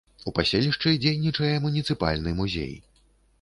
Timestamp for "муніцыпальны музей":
1.67-2.75